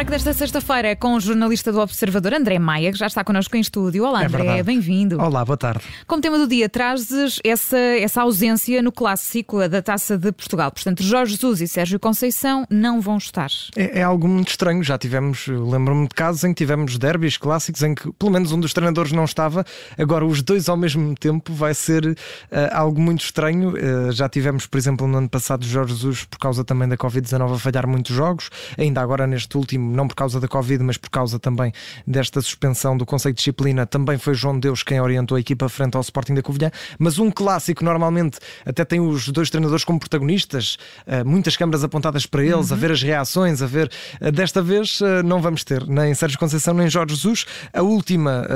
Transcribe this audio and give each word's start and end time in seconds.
break 0.00 0.10
desta 0.12 0.32
sexta-feira 0.32 0.88
é 0.88 0.94
com 0.94 1.12
o 1.12 1.20
jornalista 1.20 1.70
do 1.70 1.78
Observador, 1.78 2.32
André 2.32 2.58
Maia, 2.58 2.90
que 2.90 2.96
já 2.96 3.06
está 3.06 3.22
connosco 3.22 3.54
em 3.54 3.60
estúdio. 3.60 4.06
Olá, 4.06 4.22
É 4.22 4.26
André, 4.26 4.62
bem-vindo. 4.62 5.20
Olá, 5.20 5.44
boa 5.44 5.58
tarde. 5.58 5.84
Como 6.06 6.22
tema 6.22 6.38
do 6.38 6.48
dia, 6.48 6.70
trazes 6.70 7.38
essa, 7.44 7.76
essa 7.76 8.22
ausência 8.22 8.80
no 8.80 8.92
clássico 8.92 9.68
da 9.68 9.82
Taça 9.82 10.16
de 10.16 10.32
Portugal. 10.32 10.70
Portanto, 10.70 11.02
Jorge 11.02 11.32
Jesus 11.32 11.60
e 11.60 11.68
Sérgio 11.68 12.00
Conceição 12.00 12.64
não 12.70 12.98
vão 12.98 13.18
estar. 13.18 13.50
É, 13.76 13.98
é 13.98 14.02
algo 14.02 14.26
muito 14.26 14.48
estranho. 14.48 14.82
Já 14.82 14.96
tivemos, 14.96 15.46
lembro-me 15.46 16.08
de 16.08 16.14
casos 16.14 16.44
em 16.44 16.54
que 16.54 16.54
tivemos 16.54 16.96
derbys 16.96 17.36
clássicos 17.36 17.82
em 17.82 17.94
que 17.94 18.10
pelo 18.14 18.30
menos 18.30 18.52
um 18.52 18.60
dos 18.60 18.72
treinadores 18.72 19.12
não 19.12 19.26
estava. 19.26 19.66
Agora, 19.98 20.24
os 20.24 20.40
dois 20.40 20.70
ao 20.70 20.78
mesmo 20.78 21.14
tempo 21.14 21.52
vai 21.52 21.74
ser 21.74 22.16
eh, 22.50 22.70
algo 22.72 22.98
muito 22.98 23.22
estranho. 23.22 23.74
Eh, 23.76 24.12
já 24.12 24.30
tivemos, 24.30 24.66
por 24.66 24.78
exemplo, 24.78 25.06
no 25.06 25.18
ano 25.18 25.28
passado, 25.28 25.62
Jorge 25.62 25.92
Jesus, 25.92 26.24
por 26.24 26.38
causa 26.38 26.64
também 26.64 26.88
da 26.88 26.96
Covid-19, 26.96 27.54
a 27.54 27.58
falhar 27.58 27.86
muitos 27.86 28.16
jogos. 28.16 28.48
Ainda 28.78 29.02
agora, 29.02 29.26
neste 29.26 29.54
último, 29.58 29.89
não 29.90 30.08
por 30.08 30.14
causa 30.14 30.40
da 30.40 30.48
Covid, 30.48 30.82
mas 30.82 30.96
por 30.96 31.10
causa 31.10 31.38
também 31.38 31.72
desta 32.06 32.40
suspensão 32.40 32.96
do 32.96 33.04
Conceito 33.04 33.36
de 33.36 33.40
Disciplina, 33.40 33.86
também 33.86 34.18
foi 34.18 34.34
João 34.34 34.58
Deus 34.58 34.82
quem 34.82 35.00
orientou 35.00 35.36
a 35.36 35.40
equipa 35.40 35.68
frente 35.68 35.96
ao 35.96 36.00
Sporting 36.00 36.34
da 36.34 36.42
Covilhã. 36.42 36.70
Mas 36.98 37.18
um 37.18 37.30
clássico, 37.30 37.84
normalmente, 37.84 38.38
até 38.64 38.84
tem 38.84 39.00
os 39.00 39.28
dois 39.28 39.50
treinadores 39.50 39.84
como 39.84 39.98
protagonistas, 39.98 40.76
eh, 41.06 41.24
muitas 41.24 41.56
câmaras 41.56 41.84
apontadas 41.84 42.26
para 42.26 42.44
eles, 42.44 42.72
a 42.72 42.76
ver 42.76 42.90
as 42.92 43.02
reações, 43.02 43.62
a 43.62 43.66
ver. 43.66 43.90
eh, 44.20 44.30
Desta 44.30 44.62
vez 44.62 45.00
eh, 45.02 45.22
não 45.22 45.40
vamos 45.40 45.64
ter 45.64 45.86
nem 45.86 46.14
Sérgio 46.14 46.38
Conceição 46.38 46.74
nem 46.74 46.88
Jorge 46.88 47.14
Jesus. 47.14 47.46
A 47.72 47.82
última, 47.82 48.46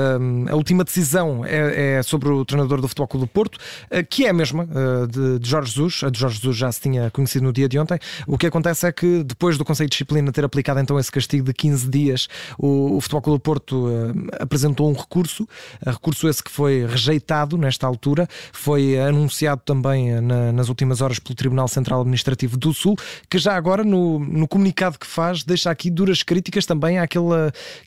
a 0.49 0.55
última 0.55 0.83
decisão 0.83 1.43
é, 1.45 1.97
é 1.97 2.03
sobre 2.03 2.29
o 2.29 2.45
treinador 2.45 2.81
do 2.81 2.87
Futebol 2.87 3.07
Clube 3.07 3.25
do 3.25 3.29
Porto, 3.29 3.59
que 4.09 4.25
é 4.25 4.29
a 4.29 4.33
mesma 4.33 4.67
de, 5.09 5.39
de 5.39 5.49
Jorge 5.49 5.71
Jesus. 5.71 6.01
A 6.03 6.09
de 6.09 6.19
Jorge 6.19 6.35
Jesus 6.37 6.57
já 6.57 6.71
se 6.71 6.81
tinha 6.81 7.09
conhecido 7.11 7.45
no 7.45 7.53
dia 7.53 7.67
de 7.67 7.77
ontem. 7.79 7.99
O 8.27 8.37
que 8.37 8.47
acontece 8.47 8.87
é 8.87 8.91
que 8.91 9.23
depois 9.23 9.57
do 9.57 9.65
Conselho 9.65 9.89
de 9.89 9.91
Disciplina 9.91 10.31
ter 10.31 10.43
aplicado 10.43 10.79
então 10.79 10.99
esse 10.99 11.11
castigo 11.11 11.24
de 11.27 11.53
15 11.53 11.89
dias, 11.89 12.27
o, 12.57 12.97
o 12.97 13.01
Futebol 13.01 13.21
Clube 13.21 13.39
do 13.39 13.41
Porto 13.41 13.87
eh, 13.89 14.41
apresentou 14.43 14.89
um 14.89 14.93
recurso, 14.93 15.47
eh, 15.85 15.89
recurso 15.91 16.27
esse 16.27 16.43
que 16.43 16.51
foi 16.51 16.85
rejeitado 16.85 17.57
nesta 17.57 17.85
altura, 17.87 18.27
foi 18.53 18.99
anunciado 18.99 19.61
também 19.65 20.11
eh, 20.11 20.21
na- 20.21 20.51
nas 20.51 20.69
últimas 20.69 21.01
horas 21.01 21.19
pelo 21.19 21.35
Tribunal 21.35 21.67
Central 21.67 22.01
Administrativo 22.01 22.57
do 22.57 22.73
Sul, 22.73 22.95
que 23.29 23.37
já 23.37 23.55
agora 23.55 23.83
no, 23.83 24.19
no 24.19 24.47
comunicado 24.47 24.97
que 24.99 25.07
faz 25.07 25.43
deixa 25.43 25.69
aqui 25.69 25.89
duras 25.89 26.23
críticas 26.23 26.65
também 26.65 26.99
àquele 26.99 27.25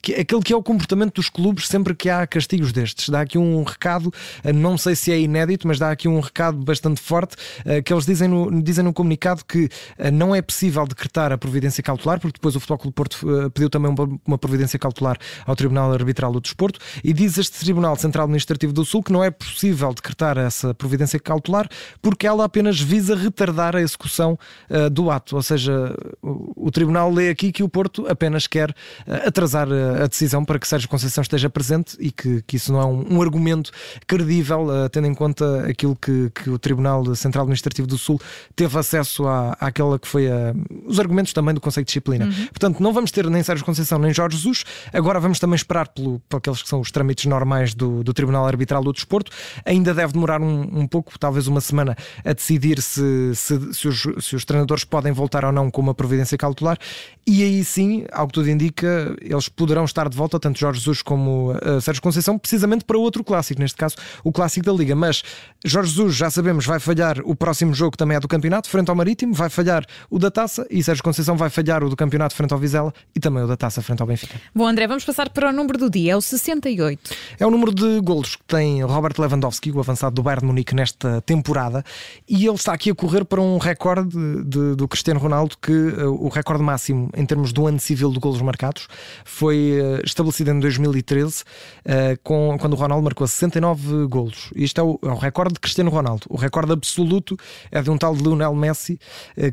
que, 0.03 0.25
que 0.25 0.53
é 0.53 0.56
o 0.56 0.62
comportamento 0.62 1.14
dos 1.14 1.28
clubes 1.28 1.66
sempre 1.69 1.94
que 1.94 2.09
há 2.09 2.27
castigos 2.27 2.72
destes. 2.72 3.09
Dá 3.09 3.20
aqui 3.20 3.39
um 3.39 3.62
recado, 3.62 4.12
não 4.55 4.77
sei 4.78 4.94
se 4.94 5.12
é 5.12 5.20
inédito, 5.20 5.66
mas 5.66 5.78
dá 5.78 5.91
aqui 5.91 6.09
um 6.09 6.20
recado 6.20 6.59
bastante 6.59 7.00
forte 7.00 7.36
que 7.84 7.92
eles 7.92 8.05
dizem 8.06 8.28
no, 8.28 8.62
dizem 8.62 8.84
no 8.84 8.92
comunicado 8.92 9.44
que 9.44 9.69
não 10.12 10.34
é 10.34 10.42
possível 10.42 10.86
decretar 10.86 11.33
a 11.33 11.39
providência 11.39 11.83
cautelar, 11.83 12.20
porque 12.20 12.34
depois 12.39 12.55
o 12.56 12.61
Futebol 12.61 12.78
Clube 12.78 12.92
do 12.92 12.94
Porto 12.94 13.27
pediu 13.52 13.70
também 13.70 13.94
uma, 14.26 14.38
providência 14.38 14.78
cautelar 14.78 15.18
ao 15.46 15.56
Tribunal 15.56 15.92
Arbitral 15.92 16.32
do 16.32 16.40
Desporto 16.40 16.78
e 17.02 17.12
diz 17.12 17.38
este 17.38 17.58
Tribunal 17.58 17.96
Central 17.96 18.24
Administrativo 18.24 18.72
do 18.72 18.84
Sul 18.84 19.02
que 19.02 19.12
não 19.12 19.22
é 19.22 19.30
possível 19.30 19.92
decretar 19.92 20.38
essa 20.38 20.74
providência 20.74 21.18
cautelar 21.18 21.68
porque 22.00 22.26
ela 22.26 22.44
apenas 22.44 22.80
visa 22.80 23.14
retardar 23.16 23.76
a 23.76 23.80
execução 23.80 24.38
eh, 24.68 24.88
do 24.88 25.10
ato, 25.10 25.36
ou 25.36 25.42
seja, 25.42 25.94
o, 26.22 26.66
o 26.68 26.70
Tribunal 26.70 27.12
lê 27.12 27.28
aqui 27.30 27.52
que 27.52 27.62
o 27.62 27.68
Porto 27.68 28.06
apenas 28.08 28.46
quer 28.46 28.74
eh, 29.06 29.28
atrasar 29.28 29.68
eh, 29.70 30.04
a 30.04 30.06
decisão 30.06 30.44
para 30.44 30.58
que 30.58 30.66
Sérgio 30.66 30.88
Conceição 30.88 31.22
esteja 31.22 31.50
presente 31.50 31.96
e 31.98 32.10
que, 32.10 32.42
que 32.46 32.56
isso 32.56 32.72
não 32.72 32.80
é 32.80 32.84
um, 32.84 33.16
um 33.16 33.22
argumento 33.22 33.70
credível, 34.06 34.68
eh, 34.72 34.88
tendo 34.88 35.06
em 35.06 35.14
conta 35.14 35.66
aquilo 35.68 35.96
que, 35.96 36.30
que 36.30 36.50
o 36.50 36.58
Tribunal 36.58 37.14
Central 37.14 37.42
Administrativo 37.42 37.86
do 37.86 37.98
Sul 37.98 38.20
teve 38.54 38.78
acesso 38.78 39.26
à, 39.26 39.56
àquela 39.60 39.98
que 39.98 40.08
foi 40.08 40.30
a, 40.30 40.54
os 40.86 40.98
argumentos 40.98 41.32
também 41.32 41.54
do 41.54 41.60
Conselho 41.60 41.84
de 41.84 41.88
Disciplina. 41.88 42.28
Portanto, 42.50 42.82
não 42.82 42.92
vamos 42.92 43.07
ter 43.10 43.28
nem 43.28 43.42
Sérgio 43.42 43.64
Conceição 43.64 43.98
nem 43.98 44.12
Jorge 44.12 44.36
Jesus, 44.36 44.64
agora 44.92 45.20
vamos 45.20 45.38
também 45.38 45.56
esperar 45.56 45.88
pelo, 45.88 46.20
por 46.28 46.38
aqueles 46.38 46.62
que 46.62 46.69
são 46.69 46.80
os 46.80 46.91
trâmites 46.91 47.26
normais 47.26 47.74
do, 47.74 48.02
do 48.02 48.12
Tribunal 48.12 48.46
Arbitral 48.46 48.82
do 48.82 48.92
Desporto. 48.92 49.30
Ainda 49.64 49.94
deve 49.94 50.12
demorar 50.12 50.41
um, 50.41 50.80
um 50.80 50.86
pouco, 50.86 51.18
talvez 51.18 51.47
uma 51.47 51.60
semana, 51.60 51.97
a 52.24 52.32
decidir 52.32 52.80
se, 52.82 53.34
se, 53.34 53.74
se 53.74 53.88
os, 53.88 54.06
se 54.20 54.36
os 54.36 54.44
treinadores 54.44 54.84
podem 54.84 55.12
voltar 55.12 55.44
ou 55.44 55.52
não 55.52 55.70
com 55.70 55.80
uma 55.80 55.94
providência 55.94 56.36
cautelar. 56.38 56.78
E 57.26 57.42
aí 57.42 57.64
sim, 57.64 58.06
ao 58.10 58.26
que 58.26 58.32
tudo 58.32 58.50
indica, 58.50 59.14
eles 59.20 59.48
poderão 59.48 59.84
estar 59.84 60.08
de 60.08 60.16
volta, 60.16 60.38
tanto 60.41 60.58
Jorge 60.58 60.78
Jesus 60.80 61.02
como 61.02 61.52
uh, 61.52 61.80
Sérgio 61.80 62.02
Conceição, 62.02 62.38
precisamente 62.38 62.84
para 62.84 62.97
outro 62.97 63.22
clássico, 63.22 63.60
neste 63.60 63.76
caso 63.76 63.97
o 64.24 64.32
clássico 64.32 64.64
da 64.64 64.72
Liga. 64.72 64.94
Mas 64.94 65.22
Jorge 65.64 65.91
Jesus, 65.91 66.14
já 66.14 66.30
sabemos, 66.30 66.64
vai 66.64 66.80
falhar 66.80 67.18
o 67.24 67.36
próximo 67.36 67.74
jogo 67.74 67.97
também 67.97 68.16
é 68.16 68.20
do 68.20 68.28
campeonato, 68.28 68.68
frente 68.68 68.88
ao 68.88 68.97
Marítimo, 68.97 69.34
vai 69.34 69.50
falhar 69.50 69.84
o 70.10 70.18
da 70.18 70.30
taça 70.30 70.66
e 70.70 70.82
Sérgio 70.82 71.04
Conceição 71.04 71.36
vai 71.36 71.50
falhar 71.50 71.84
o 71.84 71.91
do 71.91 71.97
campeonato 71.97 72.34
frente 72.34 72.52
ao 72.52 72.58
Vizela 72.58 72.92
e 73.14 73.20
também 73.20 73.42
o 73.42 73.47
da 73.47 73.56
taça 73.56 73.81
frente 73.82 74.00
ao 74.00 74.06
Benfica. 74.06 74.41
Bom, 74.54 74.66
André, 74.66 74.86
vamos 74.86 75.04
passar 75.04 75.28
para 75.31 75.50
o 75.50 75.53
número 75.53 75.78
do 75.78 75.91
dia, 75.91 76.12
é 76.12 76.16
o 76.16 76.20
68. 76.20 77.14
É 77.38 77.47
o 77.47 77.50
número 77.50 77.75
de 77.75 78.00
golos 78.00 78.36
que 78.36 78.44
tem 78.44 78.82
Robert 78.84 79.14
Lewandowski, 79.19 79.70
o 79.70 79.81
avançado 79.81 80.14
do 80.14 80.22
Bayern 80.22 80.41
de 80.42 80.47
Munique, 80.47 80.75
nesta 80.75 81.20
temporada, 81.22 81.84
e 82.28 82.47
ele 82.47 82.54
está 82.54 82.72
aqui 82.72 82.91
a 82.91 82.94
correr 82.94 83.25
para 83.25 83.41
um 83.41 83.59
recorde 83.59 84.09
de- 84.16 84.44
de- 84.44 84.75
do 84.76 84.86
Cristiano 84.88 85.19
Ronaldo, 85.20 85.56
que 85.60 85.72
eh, 85.72 86.04
o 86.04 86.28
recorde 86.28 86.62
máximo 86.62 87.10
em 87.16 87.25
termos 87.26 87.53
do 87.53 87.66
ano 87.66 87.81
civil 87.81 88.10
de 88.12 88.19
golos 88.19 88.41
marcados 88.42 88.86
foi 89.25 89.78
eh, 89.80 90.03
estabelecido 90.04 90.50
em 90.50 90.60
2013, 90.60 91.44
eh, 91.84 92.16
com, 92.22 92.56
quando 92.60 92.72
o 92.75 92.76
Ronaldo 92.76 93.04
marcou 93.04 93.26
69 93.26 94.06
golos. 94.06 94.50
Isto 94.54 94.80
é 94.80 94.84
o, 94.84 94.98
é 95.03 95.09
o 95.09 95.16
recorde 95.16 95.54
de 95.54 95.60
Cristiano 95.60 95.91
Ronaldo. 95.91 96.26
O 96.28 96.36
recorde 96.36 96.72
absoluto 96.72 97.36
é 97.70 97.80
de 97.82 97.91
um 97.91 97.97
tal 97.98 98.15
de 98.15 98.22
Lionel 98.22 98.54
Messi, 98.54 98.98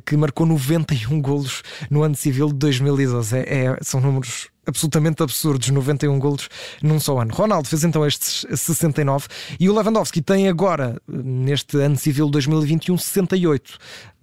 que 0.05 0.15
marcou 0.17 0.45
91 0.45 1.21
golos 1.21 1.63
no 1.89 2.03
ano 2.03 2.15
civil 2.15 2.47
de 2.47 2.55
2012. 2.55 3.34
É- 3.35 3.65
é- 3.65 3.77
são 3.81 3.99
números 4.01 4.49
absolutamente 4.65 5.21
absurdos, 5.23 5.69
91 5.69 6.17
golos 6.19 6.49
num 6.81 6.99
só 6.99 7.19
ano. 7.19 7.33
Ronaldo 7.33 7.67
fez 7.67 7.83
então 7.83 8.05
estes 8.05 8.45
69 8.53 9.27
e 9.59 9.69
o 9.69 9.75
Lewandowski 9.75 10.21
tem 10.21 10.47
agora, 10.47 11.01
neste 11.07 11.77
ano 11.77 11.97
civil 11.97 12.29
2021, 12.29 12.97
68. 12.97 13.77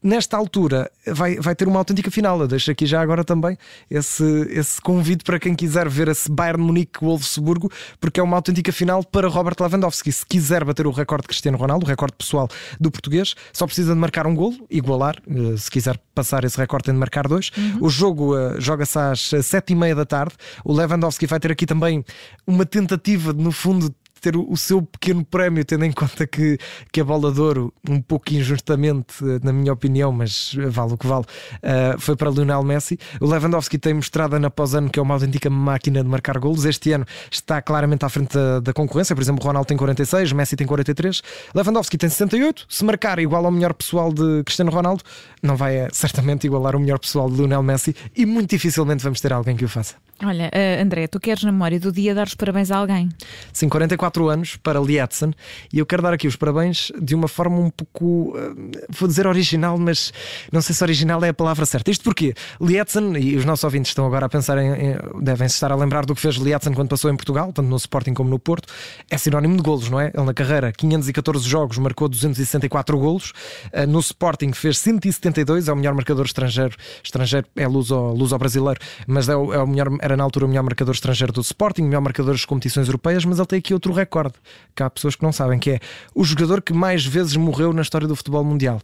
Nesta 0.04 0.36
altura 0.36 0.90
vai, 1.06 1.36
vai 1.36 1.54
ter 1.54 1.68
uma 1.68 1.78
autêntica 1.78 2.10
final. 2.10 2.40
Eu 2.40 2.48
deixo 2.48 2.72
aqui 2.72 2.86
já 2.86 3.00
agora 3.00 3.22
também 3.22 3.56
esse, 3.88 4.24
esse 4.50 4.80
convite 4.80 5.22
para 5.22 5.38
quem 5.38 5.54
quiser 5.54 5.88
ver 5.88 6.08
esse 6.08 6.28
Bayern 6.28 6.60
Munique-Wolfsburgo, 6.60 7.70
porque 8.00 8.18
é 8.18 8.22
uma 8.22 8.34
autêntica 8.36 8.72
final 8.72 9.04
para 9.04 9.28
Robert 9.28 9.54
Lewandowski. 9.60 10.10
Se 10.10 10.26
quiser 10.26 10.64
bater 10.64 10.88
o 10.88 10.90
recorde 10.90 11.22
de 11.22 11.28
Cristiano 11.28 11.56
Ronaldo, 11.56 11.86
o 11.86 11.88
recorde 11.88 12.16
pessoal 12.18 12.48
do 12.80 12.90
português, 12.90 13.36
só 13.52 13.64
precisa 13.64 13.94
de 13.94 14.00
marcar 14.00 14.26
um 14.26 14.34
golo, 14.34 14.56
igualar. 14.68 15.22
eh, 15.28 15.56
Se 15.56 15.70
quiser 15.70 15.96
passar 16.12 16.42
esse 16.42 16.58
recorde, 16.58 16.86
tem 16.86 16.94
de 16.94 17.00
marcar 17.00 17.28
dois. 17.28 17.52
O 17.80 17.88
jogo 17.88 18.36
eh, 18.36 18.56
joga-se 18.58 18.98
às 18.98 19.30
sete 19.44 19.72
e 19.72 19.76
meia 19.76 19.94
da 19.94 20.04
tarde. 20.04 20.31
O 20.64 20.72
Lewandowski 20.72 21.26
vai 21.26 21.40
ter 21.40 21.52
aqui 21.52 21.66
também 21.66 22.04
uma 22.46 22.64
tentativa 22.66 23.32
de, 23.32 23.42
no 23.42 23.52
fundo, 23.52 23.94
ter 24.22 24.36
o 24.36 24.56
seu 24.56 24.80
pequeno 24.80 25.24
prémio, 25.24 25.64
tendo 25.64 25.84
em 25.84 25.90
conta 25.90 26.26
que, 26.26 26.56
que 26.92 27.00
a 27.00 27.04
bola 27.04 27.32
de 27.32 27.40
ouro, 27.40 27.74
um 27.90 28.00
pouco 28.00 28.32
injustamente, 28.32 29.14
eh, 29.20 29.40
na 29.42 29.52
minha 29.52 29.72
opinião, 29.72 30.12
mas 30.12 30.56
eh, 30.56 30.68
vale 30.68 30.94
o 30.94 30.96
que 30.96 31.06
vale, 31.08 31.24
eh, 31.60 31.96
foi 31.98 32.14
para 32.14 32.30
Lionel 32.30 32.62
Messi. 32.62 32.96
O 33.20 33.26
Lewandowski 33.26 33.76
tem 33.78 33.92
mostrado 33.92 34.36
ano 34.36 34.46
após 34.46 34.74
ano 34.74 34.88
que 34.88 34.98
é 34.98 35.02
uma 35.02 35.14
autêntica 35.14 35.50
máquina 35.50 36.02
de 36.02 36.08
marcar 36.08 36.38
golos. 36.38 36.64
Este 36.64 36.92
ano 36.92 37.04
está 37.30 37.60
claramente 37.60 38.04
à 38.04 38.08
frente 38.08 38.34
da, 38.34 38.60
da 38.60 38.72
concorrência. 38.72 39.14
Por 39.16 39.22
exemplo, 39.22 39.44
Ronaldo 39.44 39.66
tem 39.66 39.76
46, 39.76 40.32
Messi 40.32 40.54
tem 40.54 40.68
43, 40.68 41.20
Lewandowski 41.52 41.98
tem 41.98 42.08
68. 42.08 42.66
Se 42.68 42.84
marcar 42.84 43.18
igual 43.18 43.44
ao 43.44 43.50
melhor 43.50 43.74
pessoal 43.74 44.12
de 44.12 44.44
Cristiano 44.44 44.70
Ronaldo, 44.70 45.02
não 45.42 45.56
vai 45.56 45.88
certamente 45.92 46.46
igualar 46.46 46.76
o 46.76 46.80
melhor 46.80 47.00
pessoal 47.00 47.28
de 47.28 47.36
Lionel 47.36 47.62
Messi 47.64 47.94
e 48.16 48.24
muito 48.24 48.50
dificilmente 48.50 49.02
vamos 49.02 49.20
ter 49.20 49.32
alguém 49.32 49.56
que 49.56 49.64
o 49.64 49.68
faça. 49.68 49.96
Olha, 50.24 50.48
eh, 50.52 50.80
André, 50.80 51.08
tu 51.08 51.18
queres 51.18 51.42
na 51.42 51.50
memória 51.50 51.80
do 51.80 51.90
dia 51.90 52.14
dar 52.14 52.26
os 52.28 52.34
parabéns 52.34 52.70
a 52.70 52.76
alguém? 52.76 53.08
Sim, 53.52 53.68
44 53.68 54.28
anos 54.28 54.56
para 54.56 54.78
Lietzen 54.80 55.32
e 55.72 55.80
eu 55.80 55.86
quero 55.86 56.00
dar 56.00 56.12
aqui 56.12 56.28
os 56.28 56.36
parabéns 56.36 56.92
de 57.00 57.14
uma 57.14 57.26
forma 57.26 57.58
um 57.58 57.70
pouco, 57.70 58.32
eh, 58.38 58.78
vou 58.88 59.08
dizer 59.08 59.26
original, 59.26 59.76
mas 59.76 60.12
não 60.52 60.62
sei 60.62 60.74
se 60.76 60.84
original 60.84 61.24
é 61.24 61.30
a 61.30 61.34
palavra 61.34 61.66
certa. 61.66 61.90
Isto 61.90 62.04
porque 62.04 62.34
Lietzen, 62.60 63.16
e 63.18 63.34
os 63.36 63.44
nossos 63.44 63.64
ouvintes 63.64 63.90
estão 63.90 64.06
agora 64.06 64.26
a 64.26 64.28
pensar 64.28 64.58
em, 64.58 64.68
em- 64.92 64.96
devem 65.22 65.46
estar 65.46 65.72
a 65.72 65.74
lembrar 65.74 66.06
do 66.06 66.14
que 66.14 66.20
fez 66.20 66.36
Lietzen 66.36 66.72
quando 66.72 66.88
passou 66.90 67.10
em 67.10 67.16
Portugal, 67.16 67.52
tanto 67.52 67.68
no 67.68 67.76
Sporting 67.76 68.14
como 68.14 68.30
no 68.30 68.38
Porto, 68.38 68.72
é 69.10 69.18
sinónimo 69.18 69.56
de 69.56 69.62
golos, 69.62 69.90
não 69.90 69.98
é? 69.98 70.12
Ele 70.14 70.24
na 70.24 70.34
carreira, 70.34 70.70
514 70.72 71.48
jogos, 71.48 71.78
marcou 71.78 72.08
264 72.08 72.96
golos, 72.96 73.32
Eh, 73.72 73.86
no 73.86 73.98
Sporting 73.98 74.52
fez 74.52 74.78
172, 74.78 75.66
é 75.68 75.72
o 75.72 75.76
melhor 75.76 75.94
marcador 75.94 76.26
estrangeiro, 76.26 76.76
estrangeiro 77.02 77.46
é 77.56 77.66
luso, 77.66 77.96
luso 78.12 78.36
brasileiro, 78.38 78.78
mas 79.06 79.28
é 79.28 79.34
o, 79.36 79.52
é 79.52 79.58
o 79.62 79.66
melhor, 79.66 79.88
era 80.00 80.11
era 80.12 80.16
na 80.16 80.24
altura 80.24 80.46
o 80.46 80.48
melhor 80.48 80.62
marcador 80.62 80.94
estrangeiro 80.94 81.32
do 81.32 81.40
Sporting, 81.40 81.82
melhor 81.82 82.00
marcador 82.00 82.32
das 82.32 82.44
competições 82.44 82.86
europeias, 82.86 83.24
mas 83.24 83.38
ele 83.38 83.46
tem 83.46 83.58
aqui 83.58 83.74
outro 83.74 83.92
recorde, 83.92 84.34
que 84.74 84.82
há 84.82 84.90
pessoas 84.90 85.16
que 85.16 85.22
não 85.22 85.32
sabem, 85.32 85.58
que 85.58 85.70
é 85.72 85.80
o 86.14 86.24
jogador 86.24 86.62
que 86.62 86.72
mais 86.72 87.04
vezes 87.04 87.36
morreu 87.36 87.72
na 87.72 87.82
história 87.82 88.06
do 88.06 88.14
futebol 88.14 88.44
mundial. 88.44 88.80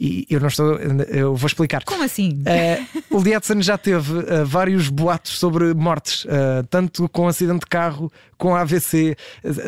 E 0.00 0.26
eu 0.28 0.40
não 0.40 0.48
estou, 0.48 0.74
eu 0.76 1.36
vou 1.36 1.46
explicar. 1.46 1.84
Como 1.84 2.02
assim? 2.02 2.42
Uh, 2.42 3.16
o 3.16 3.22
Lietzen 3.22 3.62
já 3.62 3.78
teve 3.78 4.12
uh, 4.12 4.44
vários 4.44 4.88
boatos 4.88 5.38
sobre 5.38 5.72
mortes, 5.74 6.24
uh, 6.24 6.66
tanto 6.68 7.08
com 7.08 7.28
acidente 7.28 7.60
de 7.60 7.66
carro, 7.66 8.10
com 8.42 8.56
AVC, 8.56 9.16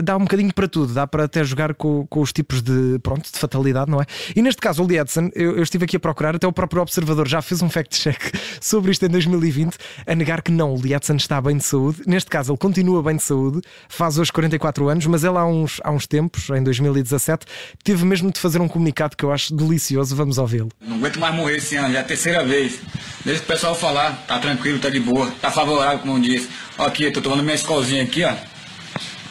dá 0.02 0.16
um 0.16 0.22
bocadinho 0.22 0.52
para 0.52 0.66
tudo, 0.66 0.92
dá 0.92 1.06
para 1.06 1.26
até 1.26 1.44
jogar 1.44 1.74
com, 1.74 2.04
com 2.08 2.20
os 2.20 2.32
tipos 2.32 2.60
de, 2.60 2.98
pronto, 2.98 3.30
de 3.32 3.38
fatalidade, 3.38 3.88
não 3.88 4.02
é? 4.02 4.06
E 4.34 4.42
neste 4.42 4.60
caso, 4.60 4.82
o 4.82 4.86
Lietzen, 4.88 5.30
eu, 5.36 5.56
eu 5.56 5.62
estive 5.62 5.84
aqui 5.84 5.96
a 5.96 6.00
procurar, 6.00 6.34
até 6.34 6.44
o 6.44 6.52
próprio 6.52 6.82
observador 6.82 7.28
já 7.28 7.40
fez 7.40 7.62
um 7.62 7.70
fact-check 7.70 8.18
sobre 8.60 8.90
isto 8.90 9.06
em 9.06 9.08
2020, 9.10 9.76
a 10.04 10.14
negar 10.16 10.42
que 10.42 10.50
não, 10.50 10.74
o 10.74 10.76
Lietzen 10.76 11.03
está 11.12 11.40
bem 11.40 11.56
de 11.56 11.64
saúde. 11.64 12.02
Neste 12.06 12.30
caso, 12.30 12.52
ele 12.52 12.58
continua 12.58 13.02
bem 13.02 13.16
de 13.16 13.22
saúde, 13.22 13.60
faz 13.88 14.18
hoje 14.18 14.32
44 14.32 14.88
anos, 14.88 15.06
mas 15.06 15.24
ele 15.24 15.36
há 15.36 15.44
uns, 15.44 15.80
há 15.84 15.90
uns 15.90 16.06
tempos, 16.06 16.48
em 16.50 16.62
2017, 16.62 17.46
teve 17.82 18.04
mesmo 18.04 18.30
de 18.30 18.40
fazer 18.40 18.60
um 18.60 18.68
comunicado 18.68 19.16
que 19.16 19.24
eu 19.24 19.32
acho 19.32 19.54
delicioso. 19.54 20.16
Vamos 20.16 20.38
ouvi-lo. 20.38 20.68
Não 20.80 20.96
aguento 20.96 21.18
mais 21.18 21.34
morrer 21.34 21.56
esse 21.56 21.76
ano, 21.76 21.92
já 21.92 21.98
é 21.98 22.00
a 22.00 22.04
terceira 22.04 22.44
vez. 22.44 22.80
Deixa 23.24 23.42
o 23.42 23.46
pessoal 23.46 23.74
falar, 23.74 24.24
tá 24.26 24.38
tranquilo, 24.38 24.78
tá 24.78 24.88
de 24.88 25.00
boa, 25.00 25.30
tá 25.40 25.50
favorável, 25.50 25.98
como 25.98 26.20
disse. 26.20 26.48
Ó, 26.78 26.86
aqui, 26.86 27.04
eu 27.04 27.12
tô 27.12 27.20
tomando 27.20 27.42
minha 27.42 27.54
escolzinha 27.54 28.02
aqui, 28.02 28.24
ó. 28.24 28.34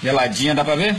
Geladinha, 0.02 0.54
dá 0.54 0.64
pra 0.64 0.76
ver? 0.76 0.96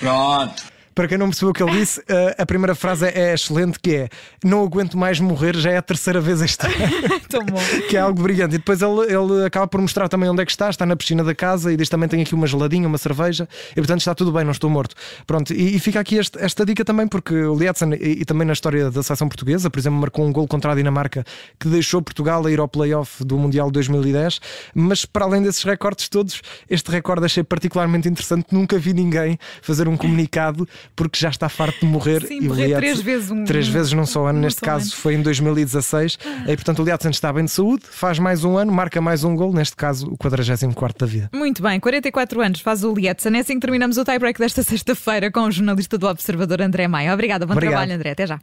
Pronto. 0.00 0.73
Para 0.94 1.08
quem 1.08 1.18
não 1.18 1.26
percebeu 1.26 1.50
o 1.50 1.52
que 1.52 1.62
ele 1.62 1.72
disse, 1.72 2.02
a 2.38 2.46
primeira 2.46 2.74
frase 2.74 3.06
é 3.06 3.34
excelente, 3.34 3.78
que 3.80 3.94
é 3.94 4.08
não 4.44 4.62
aguento 4.62 4.96
mais 4.96 5.18
morrer, 5.20 5.56
já 5.56 5.70
é 5.70 5.76
a 5.76 5.82
terceira 5.82 6.20
vez 6.20 6.40
este 6.40 6.66
ano. 6.66 6.74
que 7.88 7.96
é 7.96 8.00
algo 8.00 8.22
brilhante. 8.22 8.54
E 8.54 8.58
depois 8.58 8.80
ele, 8.82 9.12
ele 9.12 9.46
acaba 9.46 9.66
por 9.66 9.80
mostrar 9.80 10.08
também 10.08 10.28
onde 10.28 10.42
é 10.42 10.44
que 10.44 10.50
está, 10.50 10.70
está 10.70 10.86
na 10.86 10.96
piscina 10.96 11.24
da 11.24 11.34
casa 11.34 11.72
e 11.72 11.76
diz 11.76 11.88
também 11.88 12.08
tem 12.08 12.22
aqui 12.22 12.34
uma 12.34 12.46
geladinha, 12.46 12.86
uma 12.86 12.98
cerveja, 12.98 13.48
e 13.72 13.74
portanto 13.76 14.00
está 14.00 14.14
tudo 14.14 14.32
bem, 14.32 14.44
não 14.44 14.52
estou 14.52 14.70
morto. 14.70 14.94
Pronto, 15.26 15.52
e, 15.52 15.76
e 15.76 15.78
fica 15.78 16.00
aqui 16.00 16.16
este, 16.16 16.38
esta 16.38 16.64
dica 16.64 16.84
também, 16.84 17.06
porque 17.06 17.34
o 17.34 17.56
Lietzen, 17.56 17.94
e, 17.94 18.20
e, 18.20 18.24
também 18.24 18.46
na 18.46 18.52
história 18.52 18.90
da 18.90 19.02
seleção 19.02 19.28
portuguesa, 19.28 19.70
por 19.70 19.78
exemplo, 19.78 19.98
marcou 19.98 20.26
um 20.26 20.32
gol 20.32 20.46
contra 20.46 20.72
a 20.72 20.74
Dinamarca 20.74 21.24
que 21.58 21.68
deixou 21.68 22.02
Portugal 22.02 22.44
a 22.46 22.50
ir 22.50 22.60
ao 22.60 22.68
playoff 22.68 23.24
do 23.24 23.36
Mundial 23.36 23.70
2010, 23.70 24.40
mas 24.74 25.04
para 25.04 25.24
além 25.24 25.42
desses 25.42 25.62
recordes 25.62 26.08
todos, 26.08 26.40
este 26.68 26.90
recorde 26.90 27.24
achei 27.24 27.42
particularmente 27.42 28.08
interessante, 28.08 28.46
nunca 28.52 28.78
vi 28.78 28.92
ninguém 28.92 29.38
fazer 29.62 29.88
um 29.88 29.96
comunicado 29.96 30.68
porque 30.96 31.18
já 31.18 31.28
está 31.28 31.48
farto 31.48 31.80
de 31.80 31.86
morrer. 31.86 32.26
Sim, 32.26 32.40
morrer 32.42 32.76
três 32.76 33.00
vezes 33.00 33.30
um, 33.30 33.44
Três 33.44 33.68
vezes 33.68 33.92
num 33.92 34.06
só 34.06 34.26
ano, 34.26 34.40
neste 34.40 34.60
caso 34.60 34.86
ano. 34.86 34.96
foi 34.96 35.14
em 35.14 35.22
2016. 35.22 36.18
Ah. 36.24 36.52
E 36.52 36.56
portanto 36.56 36.80
o 36.82 36.84
Liatzen 36.84 37.10
está 37.10 37.32
bem 37.32 37.44
de 37.44 37.50
saúde, 37.50 37.84
faz 37.90 38.18
mais 38.18 38.44
um 38.44 38.56
ano, 38.56 38.72
marca 38.72 39.00
mais 39.00 39.24
um 39.24 39.34
gol, 39.34 39.52
neste 39.52 39.76
caso 39.76 40.08
o 40.08 40.16
44 40.16 40.98
da 40.98 41.06
vida. 41.06 41.30
Muito 41.32 41.62
bem, 41.62 41.78
44 41.80 42.40
anos 42.40 42.60
faz 42.60 42.84
o 42.84 42.92
Lietzen. 42.94 43.36
É 43.36 43.40
assim 43.40 43.54
que 43.54 43.60
terminamos 43.60 43.98
o 43.98 44.04
tie-break 44.04 44.38
desta 44.38 44.62
sexta-feira 44.64 45.30
com 45.30 45.40
o 45.40 45.50
jornalista 45.50 45.98
do 45.98 46.06
Observador 46.06 46.62
André 46.62 46.88
Maia. 46.88 47.12
Obrigada, 47.12 47.46
bom 47.46 47.52
Obrigado. 47.52 47.72
trabalho, 47.72 47.94
André. 47.94 48.10
Até 48.12 48.26
já. 48.26 48.40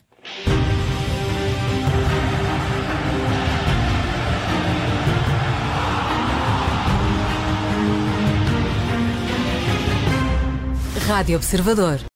Rádio 11.08 11.36
Observador. 11.36 12.02